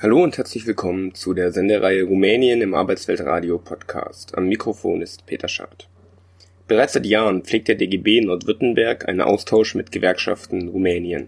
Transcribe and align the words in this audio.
Hallo 0.00 0.22
und 0.22 0.38
herzlich 0.38 0.64
willkommen 0.64 1.12
zu 1.16 1.34
der 1.34 1.50
Sendereihe 1.50 2.04
Rumänien 2.04 2.60
im 2.60 2.72
Arbeitsweltradio 2.72 3.58
Podcast. 3.58 4.38
Am 4.38 4.46
Mikrofon 4.46 5.02
ist 5.02 5.26
Peter 5.26 5.48
Schad. 5.48 5.88
Bereits 6.68 6.92
seit 6.92 7.04
Jahren 7.04 7.42
pflegt 7.42 7.66
der 7.66 7.74
DGB 7.74 8.20
Nordwürttemberg 8.20 9.08
einen 9.08 9.20
Austausch 9.20 9.74
mit 9.74 9.90
Gewerkschaften 9.90 10.68
Rumänien. 10.68 11.26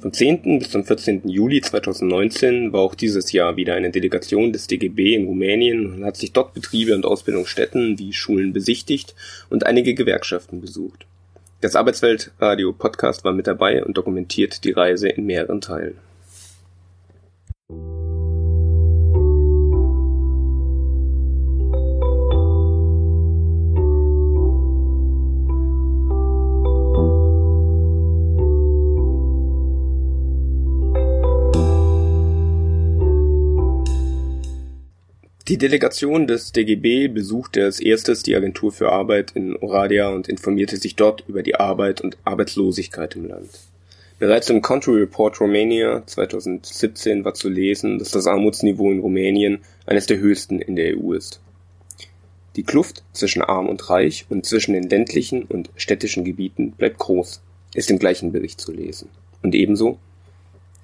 Vom 0.00 0.10
10. 0.10 0.60
bis 0.60 0.70
zum 0.70 0.84
14. 0.84 1.28
Juli 1.28 1.60
2019 1.60 2.72
war 2.72 2.80
auch 2.80 2.94
dieses 2.94 3.30
Jahr 3.32 3.56
wieder 3.56 3.74
eine 3.74 3.90
Delegation 3.90 4.54
des 4.54 4.68
DGB 4.68 5.14
in 5.14 5.26
Rumänien 5.26 5.92
und 5.92 6.04
hat 6.06 6.16
sich 6.16 6.32
dort 6.32 6.54
Betriebe 6.54 6.94
und 6.94 7.04
Ausbildungsstätten 7.04 7.98
wie 7.98 8.14
Schulen 8.14 8.54
besichtigt 8.54 9.14
und 9.50 9.66
einige 9.66 9.92
Gewerkschaften 9.92 10.62
besucht. 10.62 11.04
Das 11.60 11.76
Arbeitsweltradio 11.76 12.72
Podcast 12.72 13.22
war 13.22 13.34
mit 13.34 13.46
dabei 13.46 13.84
und 13.84 13.98
dokumentiert 13.98 14.64
die 14.64 14.72
Reise 14.72 15.10
in 15.10 15.26
mehreren 15.26 15.60
Teilen. 15.60 15.98
Die 35.52 35.58
Delegation 35.58 36.26
des 36.26 36.52
DGB 36.52 37.08
besuchte 37.08 37.62
als 37.62 37.78
erstes 37.78 38.22
die 38.22 38.34
Agentur 38.34 38.72
für 38.72 38.90
Arbeit 38.90 39.32
in 39.32 39.54
Oradea 39.54 40.08
und 40.08 40.26
informierte 40.26 40.78
sich 40.78 40.96
dort 40.96 41.24
über 41.28 41.42
die 41.42 41.56
Arbeit 41.56 42.00
und 42.00 42.16
Arbeitslosigkeit 42.24 43.16
im 43.16 43.26
Land. 43.26 43.50
Bereits 44.18 44.48
im 44.48 44.62
Country 44.62 45.00
Report 45.00 45.38
Romania 45.42 46.04
2017 46.06 47.26
war 47.26 47.34
zu 47.34 47.50
lesen, 47.50 47.98
dass 47.98 48.12
das 48.12 48.26
Armutsniveau 48.26 48.90
in 48.92 49.00
Rumänien 49.00 49.58
eines 49.84 50.06
der 50.06 50.20
höchsten 50.20 50.58
in 50.58 50.74
der 50.74 50.96
EU 50.96 51.12
ist. 51.12 51.42
Die 52.56 52.62
Kluft 52.62 53.04
zwischen 53.12 53.42
arm 53.42 53.68
und 53.68 53.90
reich 53.90 54.24
und 54.30 54.46
zwischen 54.46 54.72
den 54.72 54.88
ländlichen 54.88 55.42
und 55.42 55.68
städtischen 55.76 56.24
Gebieten 56.24 56.70
bleibt 56.70 56.96
groß, 56.96 57.42
ist 57.74 57.90
im 57.90 57.98
gleichen 57.98 58.32
Bericht 58.32 58.58
zu 58.58 58.72
lesen. 58.72 59.10
Und 59.42 59.54
ebenso 59.54 59.98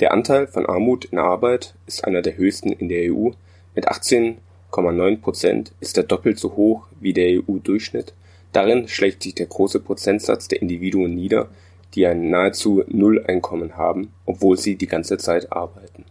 der 0.01 0.13
Anteil 0.13 0.47
von 0.47 0.67
Armut 0.67 1.07
in 1.07 1.17
Arbeit 1.17 1.73
ist 1.87 2.05
einer 2.05 2.21
der 2.21 2.37
höchsten 2.37 2.71
in 2.71 2.91
der 2.91 3.11
EU 3.11 3.31
mit 3.75 3.89
18 3.89 4.37
Prozent 4.71 5.73
ist 5.81 5.97
er 5.97 6.05
doppelt 6.05 6.39
so 6.39 6.57
hoch 6.57 6.87
wie 7.01 7.13
der 7.13 7.41
EU-Durchschnitt, 7.41 8.13
darin 8.53 8.89
schlägt 8.89 9.23
sich 9.23 9.35
der 9.35 9.47
große 9.47 9.81
Prozentsatz 9.81 10.49
der 10.49 10.63
Individuen 10.63 11.15
nieder, 11.15 11.49
die 11.95 12.07
ein 12.07 12.31
nahezu 12.31 12.85
Null-Einkommen 12.87 13.77
haben, 13.77 14.13
obwohl 14.27 14.59
sie 14.59 14.77
die 14.77 14.87
ganze 14.87 15.17
Zeit 15.17 15.53
arbeiten. 15.53 16.05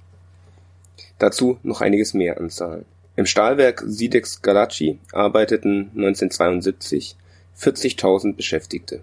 Dazu 1.20 1.58
noch 1.64 1.82
einiges 1.82 2.14
mehr 2.14 2.40
an 2.40 2.50
Zahlen. 2.50 2.86
Im 3.16 3.26
Stahlwerk 3.26 3.84
Sidex 3.86 4.42
Galați 4.42 5.00
arbeiteten 5.12 5.92
1972 5.96 7.16
40.000 7.60 8.36
Beschäftigte. 8.36 9.02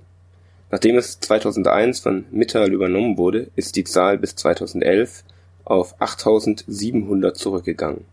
Nachdem 0.70 0.96
es 0.96 1.20
2001 1.20 2.00
von 2.00 2.24
Mittal 2.30 2.72
übernommen 2.72 3.18
wurde, 3.18 3.50
ist 3.56 3.76
die 3.76 3.84
Zahl 3.84 4.18
bis 4.18 4.36
2011 4.36 5.24
auf 5.64 6.00
8.700 6.00 7.34
zurückgegangen 7.34 8.04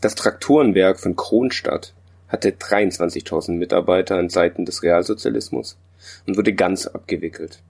das 0.00 0.14
Traktorenwerk 0.14 1.00
von 1.00 1.16
Kronstadt 1.16 1.92
hatte 2.28 2.50
23.000 2.50 3.52
Mitarbeiter 3.52 4.20
in 4.20 4.30
Zeiten 4.30 4.64
des 4.64 4.82
Realsozialismus 4.82 5.76
und 6.26 6.36
wurde 6.36 6.54
ganz 6.54 6.86
abgewickelt. 6.86 7.60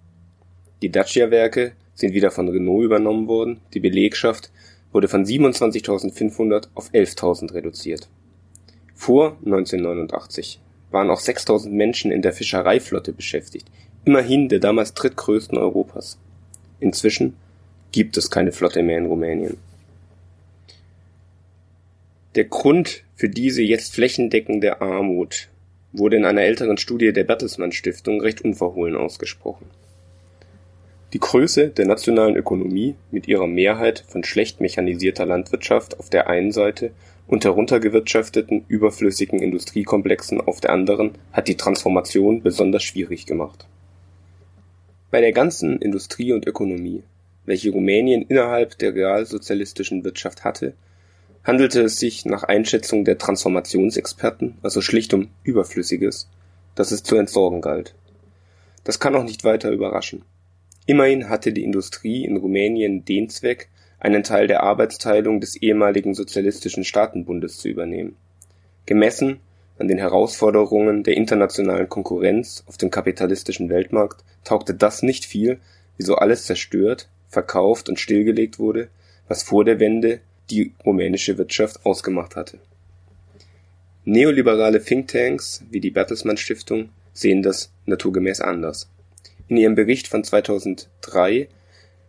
Die 0.82 0.90
Dacia-Werke 0.90 1.72
sind 1.94 2.12
wieder 2.12 2.30
von 2.30 2.48
Renault 2.48 2.84
übernommen 2.84 3.28
worden, 3.28 3.60
die 3.72 3.80
Belegschaft 3.80 4.50
wurde 4.92 5.08
von 5.08 5.24
27.500 5.24 6.68
auf 6.74 6.90
11.000 6.90 7.54
reduziert. 7.54 8.08
Vor 8.94 9.36
1989 9.44 10.60
waren 10.90 11.10
auch 11.10 11.20
6.000 11.20 11.70
Menschen 11.70 12.10
in 12.10 12.22
der 12.22 12.32
Fischereiflotte 12.32 13.12
beschäftigt, 13.12 13.68
immerhin 14.04 14.48
der 14.48 14.58
damals 14.58 14.94
drittgrößten 14.94 15.58
Europas. 15.58 16.18
Inzwischen 16.80 17.36
gibt 17.92 18.16
es 18.16 18.30
keine 18.30 18.52
Flotte 18.52 18.82
mehr 18.82 18.98
in 18.98 19.06
Rumänien. 19.06 19.56
Der 22.38 22.44
Grund 22.44 23.02
für 23.16 23.28
diese 23.28 23.62
jetzt 23.62 23.96
flächendeckende 23.96 24.80
Armut 24.80 25.48
wurde 25.92 26.18
in 26.18 26.24
einer 26.24 26.42
älteren 26.42 26.76
Studie 26.76 27.12
der 27.12 27.24
Bertelsmann 27.24 27.72
Stiftung 27.72 28.20
recht 28.20 28.42
unverhohlen 28.42 28.94
ausgesprochen. 28.94 29.66
Die 31.12 31.18
Größe 31.18 31.70
der 31.70 31.86
nationalen 31.86 32.36
Ökonomie 32.36 32.94
mit 33.10 33.26
ihrer 33.26 33.48
Mehrheit 33.48 34.04
von 34.06 34.22
schlecht 34.22 34.60
mechanisierter 34.60 35.26
Landwirtschaft 35.26 35.98
auf 35.98 36.10
der 36.10 36.28
einen 36.28 36.52
Seite 36.52 36.92
und 37.26 37.44
heruntergewirtschafteten, 37.44 38.64
überflüssigen 38.68 39.42
Industriekomplexen 39.42 40.40
auf 40.40 40.60
der 40.60 40.70
anderen 40.70 41.16
hat 41.32 41.48
die 41.48 41.56
Transformation 41.56 42.44
besonders 42.44 42.84
schwierig 42.84 43.26
gemacht. 43.26 43.66
Bei 45.10 45.20
der 45.20 45.32
ganzen 45.32 45.82
Industrie 45.82 46.32
und 46.32 46.46
Ökonomie, 46.46 47.02
welche 47.46 47.72
Rumänien 47.72 48.22
innerhalb 48.28 48.78
der 48.78 48.94
realsozialistischen 48.94 50.04
Wirtschaft 50.04 50.44
hatte 50.44 50.74
handelte 51.48 51.80
es 51.80 51.98
sich 51.98 52.26
nach 52.26 52.42
Einschätzung 52.42 53.06
der 53.06 53.16
Transformationsexperten 53.16 54.58
also 54.62 54.82
schlicht 54.82 55.14
um 55.14 55.30
Überflüssiges, 55.44 56.28
das 56.74 56.90
es 56.90 57.02
zu 57.02 57.16
entsorgen 57.16 57.62
galt. 57.62 57.94
Das 58.84 59.00
kann 59.00 59.16
auch 59.16 59.24
nicht 59.24 59.44
weiter 59.44 59.70
überraschen. 59.70 60.26
Immerhin 60.84 61.30
hatte 61.30 61.54
die 61.54 61.64
Industrie 61.64 62.26
in 62.26 62.36
Rumänien 62.36 63.06
den 63.06 63.30
Zweck, 63.30 63.70
einen 63.98 64.24
Teil 64.24 64.46
der 64.46 64.62
Arbeitsteilung 64.62 65.40
des 65.40 65.56
ehemaligen 65.56 66.12
sozialistischen 66.12 66.84
Staatenbundes 66.84 67.56
zu 67.56 67.68
übernehmen. 67.68 68.16
Gemessen 68.84 69.40
an 69.78 69.88
den 69.88 69.96
Herausforderungen 69.96 71.02
der 71.02 71.16
internationalen 71.16 71.88
Konkurrenz 71.88 72.62
auf 72.66 72.76
dem 72.76 72.90
kapitalistischen 72.90 73.70
Weltmarkt 73.70 74.22
taugte 74.44 74.74
das 74.74 75.02
nicht 75.02 75.24
viel, 75.24 75.60
wieso 75.96 76.16
alles 76.16 76.44
zerstört, 76.44 77.08
verkauft 77.26 77.88
und 77.88 77.98
stillgelegt 77.98 78.58
wurde, 78.58 78.88
was 79.28 79.42
vor 79.42 79.64
der 79.64 79.80
Wende 79.80 80.20
die 80.50 80.72
rumänische 80.84 81.38
Wirtschaft 81.38 81.84
ausgemacht 81.84 82.36
hatte. 82.36 82.58
Neoliberale 84.04 84.82
Thinktanks 84.82 85.64
wie 85.70 85.80
die 85.80 85.90
Bertelsmann 85.90 86.36
Stiftung 86.36 86.90
sehen 87.12 87.42
das 87.42 87.70
naturgemäß 87.86 88.40
anders. 88.40 88.88
In 89.48 89.56
ihrem 89.56 89.74
Bericht 89.74 90.08
von 90.08 90.24
2003 90.24 91.48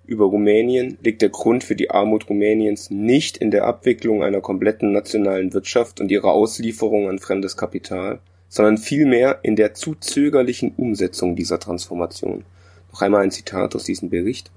über 0.05 0.25
Rumänien 0.25 0.97
liegt 1.01 1.21
der 1.21 1.29
Grund 1.29 1.63
für 1.63 1.75
die 1.75 1.91
Armut 1.91 2.29
Rumäniens 2.29 2.89
nicht 2.89 3.37
in 3.37 3.51
der 3.51 3.65
Abwicklung 3.65 4.23
einer 4.23 4.41
kompletten 4.41 4.91
nationalen 4.91 5.53
Wirtschaft 5.53 5.99
und 5.99 6.09
ihrer 6.09 6.31
Auslieferung 6.31 7.07
an 7.07 7.19
fremdes 7.19 7.57
Kapital, 7.57 8.19
sondern 8.47 8.77
vielmehr 8.77 9.39
in 9.43 9.55
der 9.55 9.75
zu 9.75 9.95
zögerlichen 9.95 10.73
Umsetzung 10.77 11.35
dieser 11.35 11.59
Transformation. 11.59 12.43
Noch 12.91 13.01
einmal 13.01 13.21
ein 13.21 13.31
Zitat 13.31 13.75
aus 13.75 13.83
diesem 13.83 14.09
Bericht 14.09 14.51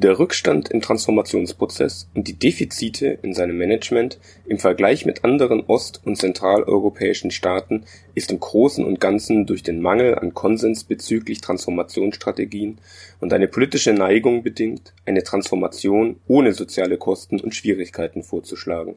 der 0.00 0.18
Rückstand 0.18 0.70
im 0.70 0.80
Transformationsprozess 0.80 2.08
und 2.14 2.26
die 2.26 2.38
Defizite 2.38 3.18
in 3.22 3.34
seinem 3.34 3.58
Management 3.58 4.18
im 4.46 4.58
Vergleich 4.58 5.04
mit 5.04 5.24
anderen 5.24 5.62
ost- 5.66 6.00
und 6.04 6.16
zentraleuropäischen 6.16 7.30
Staaten 7.30 7.84
ist 8.14 8.30
im 8.30 8.40
Großen 8.40 8.82
und 8.82 8.98
Ganzen 8.98 9.44
durch 9.44 9.62
den 9.62 9.82
Mangel 9.82 10.18
an 10.18 10.32
Konsens 10.32 10.84
bezüglich 10.84 11.42
Transformationsstrategien 11.42 12.78
und 13.20 13.34
eine 13.34 13.46
politische 13.46 13.92
Neigung 13.92 14.42
bedingt, 14.42 14.94
eine 15.04 15.22
Transformation 15.22 16.16
ohne 16.26 16.54
soziale 16.54 16.96
Kosten 16.96 17.38
und 17.38 17.54
Schwierigkeiten 17.54 18.22
vorzuschlagen 18.22 18.96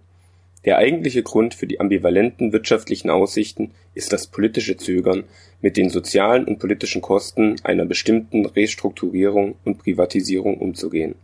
der 0.65 0.77
eigentliche 0.77 1.23
Grund 1.23 1.53
für 1.53 1.67
die 1.67 1.79
ambivalenten 1.79 2.53
wirtschaftlichen 2.53 3.09
Aussichten 3.09 3.71
ist 3.93 4.13
das 4.13 4.27
politische 4.27 4.77
Zögern, 4.77 5.25
mit 5.61 5.77
den 5.77 5.89
sozialen 5.89 6.45
und 6.45 6.59
politischen 6.59 7.01
Kosten 7.01 7.55
einer 7.63 7.85
bestimmten 7.85 8.45
Restrukturierung 8.45 9.55
und 9.63 9.77
Privatisierung 9.77 10.57
umzugehen. 10.57 11.15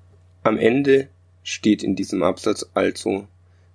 Am 0.43 0.57
Ende 0.57 1.07
steht 1.43 1.83
in 1.83 1.95
diesem 1.95 2.23
Absatz 2.23 2.69
also 2.73 3.27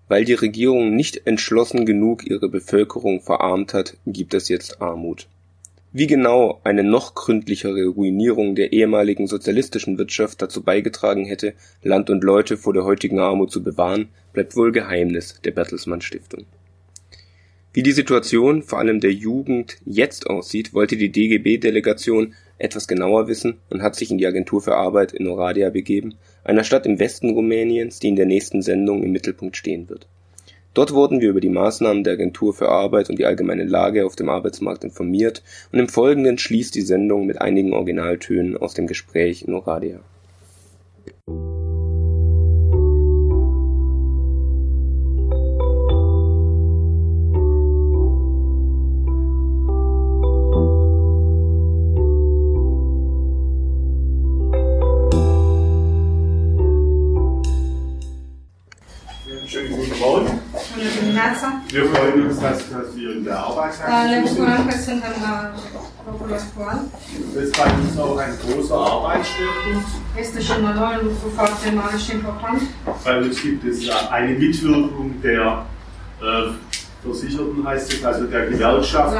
weil 0.06 0.24
die 0.24 0.34
Regierung 0.34 0.94
nicht 0.94 1.26
entschlossen 1.26 1.86
genug 1.86 2.26
ihre 2.26 2.48
Bevölkerung 2.48 3.22
verarmt 3.22 3.72
hat, 3.72 3.96
gibt 4.06 4.34
es 4.34 4.48
jetzt 4.48 4.82
Armut 4.82 5.28
wie 5.94 6.08
genau 6.08 6.60
eine 6.64 6.82
noch 6.82 7.14
gründlichere 7.14 7.86
Ruinierung 7.86 8.56
der 8.56 8.72
ehemaligen 8.72 9.28
sozialistischen 9.28 9.96
Wirtschaft 9.96 10.42
dazu 10.42 10.64
beigetragen 10.64 11.24
hätte, 11.24 11.54
Land 11.84 12.10
und 12.10 12.24
Leute 12.24 12.56
vor 12.56 12.72
der 12.74 12.84
heutigen 12.84 13.20
Armut 13.20 13.52
zu 13.52 13.62
bewahren, 13.62 14.08
bleibt 14.32 14.56
wohl 14.56 14.72
Geheimnis 14.72 15.40
der 15.44 15.52
Bertelsmann 15.52 16.00
Stiftung. 16.00 16.46
Wie 17.72 17.84
die 17.84 17.92
Situation 17.92 18.64
vor 18.64 18.80
allem 18.80 18.98
der 18.98 19.12
Jugend 19.12 19.76
jetzt 19.84 20.26
aussieht, 20.26 20.74
wollte 20.74 20.96
die 20.96 21.12
DGB-Delegation 21.12 22.34
etwas 22.58 22.88
genauer 22.88 23.28
wissen 23.28 23.58
und 23.70 23.80
hat 23.80 23.94
sich 23.94 24.10
in 24.10 24.18
die 24.18 24.26
Agentur 24.26 24.62
für 24.62 24.74
Arbeit 24.74 25.12
in 25.12 25.28
Oradea 25.28 25.70
begeben, 25.70 26.16
einer 26.42 26.64
Stadt 26.64 26.86
im 26.86 26.98
Westen 26.98 27.30
Rumäniens, 27.30 28.00
die 28.00 28.08
in 28.08 28.16
der 28.16 28.26
nächsten 28.26 28.62
Sendung 28.62 29.04
im 29.04 29.12
Mittelpunkt 29.12 29.56
stehen 29.56 29.88
wird 29.88 30.08
Dort 30.74 30.92
wurden 30.92 31.20
wir 31.20 31.30
über 31.30 31.40
die 31.40 31.48
Maßnahmen 31.48 32.02
der 32.02 32.14
Agentur 32.14 32.52
für 32.52 32.68
Arbeit 32.68 33.08
und 33.08 33.18
die 33.18 33.26
allgemeine 33.26 33.64
Lage 33.64 34.04
auf 34.04 34.16
dem 34.16 34.28
Arbeitsmarkt 34.28 34.82
informiert 34.82 35.42
und 35.72 35.78
im 35.78 35.88
Folgenden 35.88 36.36
schließt 36.36 36.74
die 36.74 36.82
Sendung 36.82 37.26
mit 37.26 37.40
einigen 37.40 37.72
Originaltönen 37.72 38.56
aus 38.56 38.74
dem 38.74 38.88
Gespräch 38.88 39.42
in 39.42 39.54
Oradia 39.54 40.00
Dimineața! 59.94 61.48
Wir 61.68 61.84
freuen 61.92 62.26
uns, 62.26 62.38
dass, 62.40 62.58
dass 62.70 62.88
wir 62.96 63.08
in 63.16 63.24
der 63.24 63.38
Arbeitsagentur 63.38 64.46
sind. 64.86 65.02
Das 67.34 67.44
ist 67.44 67.56
bei 67.56 67.68
uns 67.80 67.98
auch 67.98 68.18
ein 68.18 68.34
großer 68.42 68.76
Arbeitsschwerpunkt. 68.76 69.86
Bei 73.04 73.18
uns 73.18 73.42
gibt 73.42 73.64
es 73.64 73.86
äh, 73.88 73.92
eine 74.10 74.32
Mitwirkung 74.38 75.08
der 75.22 75.64
äh, 76.20 76.50
Versicherten, 77.02 77.66
heißt 77.66 77.92
es, 77.92 78.04
also 78.04 78.24
der 78.26 78.46
Gewerkschaften 78.46 79.18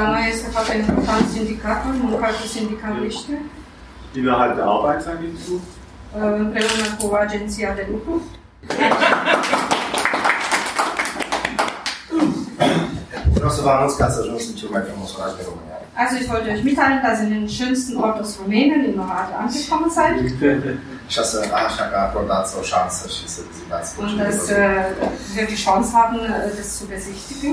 sindicaliști, 2.53 3.33
innerhalb 4.15 4.57
der 4.57 4.65
Arbeitsagentur. 4.65 5.61
împreună 6.15 6.87
cu 6.99 7.15
agenția 7.15 7.75
de 7.75 7.87
lucru. 7.91 8.23
Vreau 13.65 13.77
să 13.77 13.79
vă 13.79 13.83
anunț 13.83 13.95
că 13.99 14.03
ați 14.09 14.19
ajuns 14.25 14.43
în 14.51 14.57
cel 14.61 14.71
mai 14.75 14.83
frumos 14.89 15.11
oraș 15.19 15.33
de 15.39 15.45
România. 15.51 15.79
Also 16.03 16.15
ich 16.21 16.29
wollte 16.33 16.49
euch 16.53 16.63
mitteilen, 16.69 17.01
dass 17.07 17.19
ihr 17.21 17.29
in 17.29 17.35
den 17.39 17.49
schönsten 17.57 17.95
Ort 18.05 18.17
aus 18.23 18.33
Rumänien, 18.41 18.83
in 18.91 18.97
Oradea, 19.05 19.37
angekommen 19.45 19.91
seid 19.99 20.15
und 24.03 24.13
dass 24.23 24.39
äh, 24.51 24.57
wir 25.37 25.47
die 25.55 25.61
Chance 25.67 25.89
haben, 25.99 26.19
äh, 26.19 26.51
das 26.59 26.69
zu 26.79 26.85
besichtigen. 26.95 27.53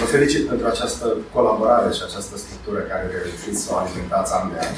Vă 0.00 0.06
felicit 0.16 0.42
pentru 0.50 0.66
această 0.74 1.06
colaborare 1.36 1.88
și 1.96 2.02
această 2.08 2.34
structură 2.44 2.78
care 2.90 3.04
reușiți 3.14 3.60
să 3.64 3.68
o 3.72 3.76
alimentați 3.82 4.30
an 4.38 4.44
de 4.52 4.58
an. 4.66 4.72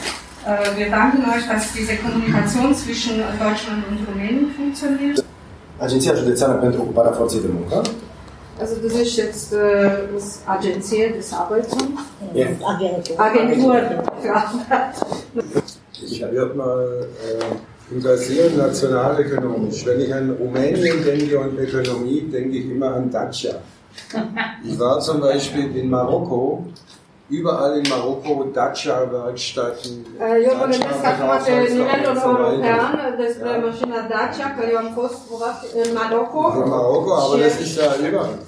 Wir 0.78 0.88
danken 0.96 1.22
euch, 1.32 1.44
dass 1.52 1.64
diese 1.78 1.94
Kommunikation 2.04 2.66
zwischen 2.82 3.16
Deutschland 3.42 3.80
und 3.88 3.98
Rumänien 4.08 4.48
funktioniert. 4.58 5.16
Agenția 5.86 6.14
Județeană 6.20 6.54
pentru 6.64 6.78
Ocuparea 6.84 7.12
Forței 7.18 7.40
de 7.46 7.50
Muncă 7.58 7.78
Also 8.62 8.76
das 8.76 8.92
ist 8.92 9.16
jetzt 9.16 9.52
äh, 9.52 10.06
das 10.14 10.40
Agenzie 10.46 11.12
des 11.12 11.32
Arbeitsamts. 11.32 12.00
Agentur. 12.64 13.20
Agentur 13.20 13.74
Arbeit. 13.74 14.94
Ich 16.00 16.22
würde 16.22 16.54
mal 16.54 17.08
äh, 17.26 17.92
interessieren, 17.92 18.56
nationalökonomisch. 18.56 19.84
Wenn 19.84 20.00
ich 20.02 20.14
an 20.14 20.30
Rumänien 20.30 21.04
denke 21.04 21.40
und 21.40 21.58
Ökonomie, 21.58 22.20
denke 22.32 22.58
ich 22.58 22.70
immer 22.70 22.94
an 22.94 23.10
Dacia. 23.10 23.56
Ich 24.64 24.78
war 24.78 25.00
zum 25.00 25.20
Beispiel 25.20 25.76
in 25.76 25.90
Marokko, 25.90 26.64
überall 27.38 27.72
in 27.80 27.86
Marokko 27.88 28.32
Dacia-Werkstätten. 28.58 29.92
Äh, 30.20 30.44
Eu 30.46 30.54
vorbesc 30.58 31.04
acum 31.10 31.30
pe 31.44 31.52
nivelul 31.72 32.16
european 32.26 32.92
despre 33.24 33.50
mașina 33.66 33.98
Dacia, 34.14 34.48
că 34.56 34.62
eu 34.72 34.78
am 34.84 34.90
fost 34.98 35.18
în 35.82 35.88
Marocco. 35.98 36.42
In 36.60 36.68
Marokko, 36.76 37.10
aber 37.22 37.36
das 37.44 37.54
ist 37.64 37.72
ja 37.78 37.88
überall. 38.08 38.38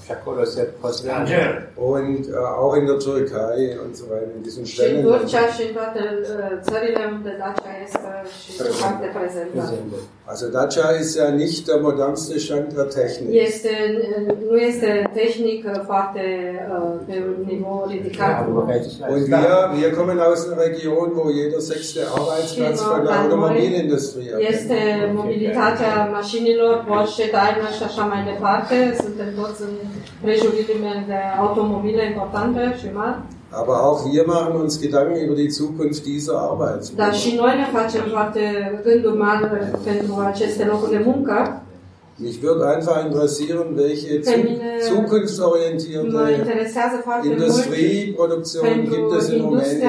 Und 1.92 2.22
äh, 2.28 2.60
auch 2.62 2.74
in 2.80 2.86
der 2.90 2.98
Türkei 3.06 3.62
und 3.82 3.92
so 3.98 4.04
weiter, 4.10 4.30
in 4.36 4.42
diesen 4.42 4.64
Și 4.64 4.74
Stellen. 4.74 5.02
Turcia 5.02 5.44
și 5.54 5.62
în 5.68 5.72
toate 5.78 6.00
țările 6.68 7.02
unde 7.16 7.32
Dacia 7.42 7.72
este 7.86 7.98
și 8.42 8.50
foarte 8.82 9.06
prezentă. 9.16 9.62
Also 10.26 10.46
Dacia 10.48 10.88
ist 11.00 11.16
ja 11.16 11.28
nicht 11.28 11.66
der 11.66 11.80
modernste 11.80 12.38
Stand 12.38 12.72
der 12.72 12.86
Technik. 12.86 13.28
Este, 13.48 13.72
nu 14.50 14.56
este 14.56 15.10
tehnic 15.12 15.64
uh, 15.64 15.80
foarte 15.84 16.22
pe 17.06 17.24
un 17.26 17.44
nivel 17.46 17.84
ridicat. 17.88 18.46
Und 19.12 19.26
wir, 19.28 19.56
wir 19.80 19.90
kommen 19.98 20.18
aus 20.28 20.40
einer 20.46 20.60
Region, 20.68 21.06
wo 21.18 21.24
jeder 21.30 21.60
sechste 21.60 22.00
Arbeitsplatz 22.18 22.80
von 22.82 23.04
der 23.04 23.14
Automobilindustrie 23.22 24.30
abhängt. 24.34 25.14
mobilitatea 25.14 25.92
mașinilor, 26.18 26.84
Porsche, 26.88 27.24
Daimler 27.32 27.72
și 27.78 27.82
așa 27.90 28.04
mai 28.12 28.20
departe. 28.32 28.76
Suntem 29.02 29.28
toți 29.40 29.62
în 29.62 29.72
prejurile 30.22 31.04
de 31.06 31.18
automobile 31.44 32.02
importante 32.06 32.76
și 32.80 32.86
mari. 33.00 33.16
Aber 33.62 33.76
auch 33.88 34.00
wir 34.12 34.26
machen 34.26 34.54
uns 34.62 34.80
Gedanken 34.80 35.16
über 35.26 35.36
die 35.36 35.50
Zukunft 35.50 36.02
dieser 36.02 36.34
Dar 36.34 36.48
Arbeitswelt. 36.50 37.14
și 37.14 37.34
noi 37.42 37.52
ne 37.62 37.78
facem 37.78 38.02
foarte 38.10 38.42
gânduri 38.84 39.16
mari 39.16 39.44
pentru 39.84 40.12
aceste 40.26 40.64
locuri 40.64 40.90
de 40.90 41.02
muncă. 41.04 41.62
Mich 42.16 42.40
würde 42.42 42.64
einfach 42.76 43.04
interessieren, 43.06 43.76
welche 43.76 44.22
Feminine- 44.22 44.78
Mă 44.78 44.94
zukunftsorientierte 44.94 46.06
Industrieproduktion 47.30 48.88
gibt 48.90 49.12
es 49.12 49.28
in 49.28 49.40
Rumänien. 49.40 49.80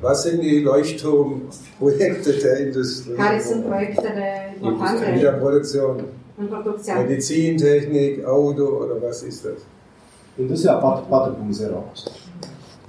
Was 0.00 0.22
sind 0.22 0.40
die 0.40 0.60
Leuchtturmprojekte 0.62 2.30
der 2.42 2.66
Industrie? 2.66 3.14
Care 3.14 3.40
sunt 3.40 3.64
proiectele 3.64 4.56
in 5.14 5.20
der 5.20 5.32
Produktion? 5.32 6.04
în 6.38 6.46
producția? 6.46 6.94
Medizintechnik, 7.00 8.26
Auto 8.26 8.62
oder 8.62 8.96
was 9.02 9.22
ist 9.22 9.42
das? 9.42 9.60
Industria 10.38 10.78
4.0, 10.78 11.84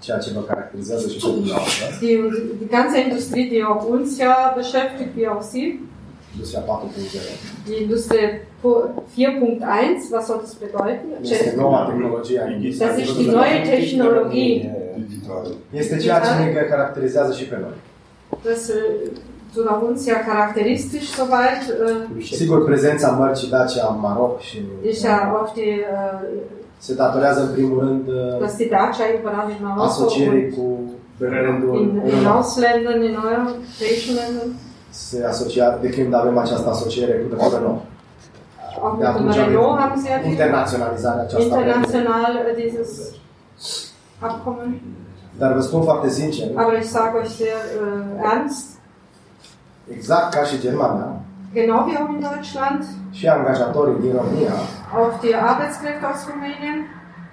ceea 0.06 0.18
ce 0.24 0.30
vă 0.38 0.42
caracterizează 0.52 1.06
și 1.14 1.18
pe 1.24 1.30
dumneavoastră, 1.40 1.86
Die, 2.04 2.18
die 2.60 2.68
ganze 2.78 2.96
Industrie, 3.08 3.46
die 3.54 3.64
auch 3.72 3.84
uns 3.96 4.08
ja 4.24 4.36
beschäftigt, 4.60 5.12
wie 5.18 5.28
auch 5.34 5.44
Sie, 5.52 5.68
Industria 6.36 6.62
4.0, 6.62 7.66
die 7.68 7.78
Industrie 7.86 8.28
pu- 8.62 8.86
4.1, 9.16 10.12
was 10.16 10.24
soll 10.28 10.40
das 10.46 10.54
bedeuten? 10.64 11.08
este 11.22 11.54
noua 11.62 11.82
tehnologie 11.90 12.40
a 12.40 12.46
Das 12.46 12.54
industriei. 12.54 13.04
ist 13.04 13.16
die 13.22 13.32
neue 13.32 13.58
Technologie. 13.76 14.54
Este 15.82 15.96
ceea 15.98 16.20
ce 16.20 16.32
ne 16.44 16.62
caracterizează 16.74 17.34
și 17.34 17.46
pe 17.52 17.58
noi. 17.62 17.76
Das 18.44 18.70
äh, 18.70 18.74
zu 19.54 19.62
uns 19.88 20.06
ja 20.08 20.20
charakteristisch 20.30 21.08
soweit 21.20 21.64
äh, 22.20 22.24
Sigur, 22.32 22.66
prezența 22.66 23.10
mărcii 23.12 23.50
Dacia 23.50 23.88
în 23.94 24.00
Maroc 24.00 24.40
și 24.40 24.58
ist 24.90 25.02
ja 25.04 25.34
auch 25.36 25.54
die, 25.54 25.74
äh, 25.74 26.65
se 26.78 26.94
datorează 26.94 27.42
în 27.42 27.52
primul 27.54 27.80
rând 27.80 28.04
dass 28.40 28.56
die 28.56 28.68
Dacia 28.72 29.04
überall 29.20 29.50
in 29.50 29.58
Marokko 29.62 29.84
asocierii 29.84 30.44
und 30.46 30.54
cu 30.56 30.80
brandul 31.20 31.80
in, 31.82 31.82
in 31.82 32.02
Renault. 32.10 32.36
Ausländern, 32.36 33.02
in 33.10 33.14
europäischen 33.14 34.14
Ländern, 34.20 34.52
Se 34.90 35.26
asocia, 35.26 35.78
de 35.82 35.90
când 35.90 36.14
avem 36.14 36.38
această 36.38 36.70
asociere 36.70 37.12
cu 37.14 37.36
de 37.36 37.36
Renault. 37.56 37.82
auch 38.82 38.98
De 39.00 39.06
mit 39.06 39.06
dem 39.06 39.10
atunci 39.10 39.36
Renault 39.36 39.80
haben 39.80 40.00
sie 40.02 40.10
ja 40.12 40.20
die 40.22 40.30
internaționalizarea 40.30 41.22
aceasta. 41.24 41.44
international 41.46 42.32
äh, 42.50 42.56
dieses 42.64 42.90
Abkommen. 44.20 44.82
Dar 45.38 45.54
vă 45.54 45.60
spun 45.62 45.82
foarte 45.84 46.10
sincer, 46.10 46.48
Aber 46.56 46.78
ich 46.82 46.88
sage 46.90 47.18
euch 47.22 47.28
sehr 47.42 47.58
äh, 47.82 48.32
ernst, 48.34 48.66
exact 49.98 50.34
ca 50.34 50.44
și 50.44 50.60
Germania, 50.60 51.22
genau 51.54 51.80
wie 51.88 51.98
auch 51.98 52.10
in 52.16 52.20
Deutschland, 52.30 52.84
și 53.12 53.28
angajatorii 53.28 54.02
din 54.02 54.12
România 54.20 54.54
auch 54.98 55.14
die 55.22 55.36
Arbeitskräfte 55.52 56.06
aus 56.12 56.22
Rumänien 56.30 56.78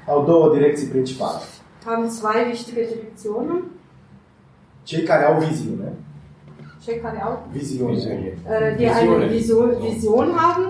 au 0.06 0.24
două 0.24 0.46
direcții 0.56 0.86
principale. 0.86 1.40
haben 1.84 2.08
zwei 2.08 2.38
wichtige 2.52 2.80
Direktionen. 2.92 3.58
Cei 4.82 5.02
care 5.02 5.24
au 5.24 5.38
viziune, 5.38 5.92
Check 6.84 7.02
kann 7.02 7.16
auch. 7.26 7.38
viziune, 7.52 7.92
Äh, 7.94 8.76
die 8.76 8.88
eine 8.88 9.28
Vision, 9.28 9.70
Vision 9.80 10.26
haben, 10.36 10.64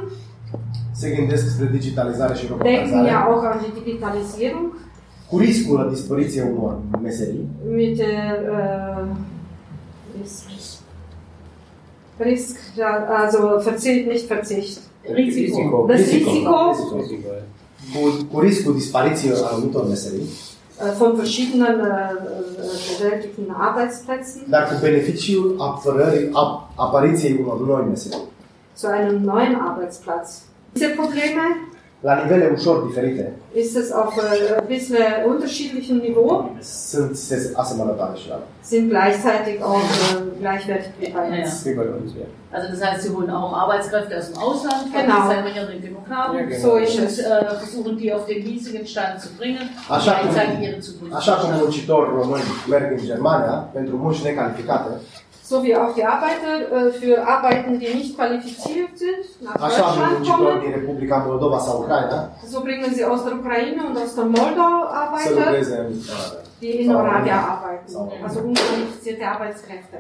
se 0.92 1.08
gândesc 1.10 1.48
spre 1.48 1.66
digitalizare 1.72 2.34
și 2.34 2.46
denken 2.46 2.66
ja 2.66 2.72
robotizare, 2.72 3.32
auch 3.32 3.44
an 3.44 3.58
die 3.62 3.82
Digitalisierung. 3.84 4.72
Cu 5.30 5.38
riscul 5.38 5.76
la 5.78 5.84
dispariție 5.88 6.42
unor 6.42 6.78
meserii, 7.02 7.48
mit 7.76 7.96
der 7.96 8.34
äh, 8.58 9.04
Risk, 10.20 10.44
Risk, 12.22 12.56
also 13.08 13.38
Verzicht, 13.60 14.06
nicht 14.06 14.26
Verzicht. 14.26 14.78
Risiko. 15.14 15.86
Das 15.88 16.00
Risiko 16.00 16.54
cu 18.32 18.40
riscul 18.40 18.74
dispariției 18.74 19.32
anumitor 19.52 19.88
meserii, 19.88 20.28
äh, 20.80 20.92
von 20.98 21.16
verschiedenen 21.16 21.80
äh, 21.80 21.90
äh, 21.90 22.98
bewältigten 22.98 23.46
Arbeitsplätzen 23.68 24.42
dar 24.48 24.68
cu 24.68 24.74
beneficiul 24.80 25.56
apărării, 25.58 26.28
ap, 26.32 26.70
apariției 26.74 27.38
unor 27.42 27.66
noi 27.66 27.86
meserii. 27.88 28.30
zu 28.74 28.86
einem 28.86 29.16
neuen 29.24 29.54
Arbeitsplatz. 29.68 30.28
Diese 30.74 30.88
Probleme 31.00 31.42
La 32.08 32.14
nivele 32.22 32.50
ușor 32.56 32.76
diferite, 32.86 33.32
ist 33.54 33.76
es 33.76 33.88
auf 34.00 34.16
äh, 34.16 34.56
ein 34.60 34.66
bisschen 34.76 35.04
unterschiedlichem 35.32 35.96
Niveau, 36.08 36.30
sunt 36.62 37.16
se- 37.16 37.50
asemănătoare 37.54 38.16
și 38.22 38.28
la 38.28 38.38
sind 38.70 38.84
gleichzeitig 38.94 39.56
auch 39.70 39.86
äh, 40.10 40.16
gleichwertig 40.44 40.90
wie 41.00 41.74
bei 41.78 41.86
Ja, 41.90 41.94
uns. 42.00 42.10
ja. 42.22 42.26
Also 42.56 42.66
das 42.74 42.80
heißt, 42.86 43.00
Sie 43.04 43.12
holen 43.16 43.30
auch 43.40 43.52
Arbeitskräfte 43.64 44.12
aus 44.20 44.26
dem 44.30 44.38
Ausland, 44.48 44.80
Genau. 44.96 45.20
die 45.46 45.72
nicht 45.72 45.82
genug 45.88 46.06
haben, 46.18 46.32
So 46.66 46.70
ist 46.84 46.94
und 47.02 47.12
äh, 47.18 47.54
versuchen 47.62 47.92
die 48.00 48.08
auf 48.16 48.24
den 48.30 48.40
hiesigen 48.48 48.84
Stand 48.92 49.14
zu 49.24 49.28
bringen 49.38 49.64
Așa 49.96 50.12
gleichzeitig 50.12 50.58
ihre 50.66 50.78
Zukunft 50.86 51.14
așa 51.20 51.32
zu 51.34 51.40
cum 51.40 51.50
schaffen. 51.50 51.62
muncitori 51.62 52.08
români 52.20 52.48
merg 52.72 52.88
în 52.98 53.02
Germania 53.12 53.56
pentru 53.76 53.94
munci 54.02 54.20
necalificate, 54.28 54.90
So 55.44 55.62
wie 55.62 55.74
auch 55.76 55.92
die 55.94 56.04
Arbeiter 56.04 56.70
äh, 56.70 56.92
für 56.92 57.26
Arbeiten, 57.26 57.78
die 57.78 57.92
nicht 57.94 58.16
qualifiziert 58.16 58.96
sind, 58.96 59.42
nach 59.42 59.56
așa 59.56 59.82
Deutschland 59.82 60.28
kommen. 60.28 60.60
din 60.62 60.72
Republica 60.74 61.18
Moldova 61.26 61.58
sau 61.60 61.80
Ucraina 61.82 62.30
So 62.46 62.60
bringen 62.62 62.94
sie 62.94 63.04
aus 63.04 63.24
der 63.24 63.34
Ukraine 63.34 63.84
und 63.86 63.96
aus 63.98 64.14
der 64.14 64.24
Moldau 64.24 64.86
Arbeiter, 64.86 65.52
die 66.60 66.70
in 66.82 66.90
România. 66.90 67.36
arbeiten. 67.54 67.96
Also 68.24 68.40
unqualifizierte 68.40 69.26
Arbeitskräfte. 69.26 69.98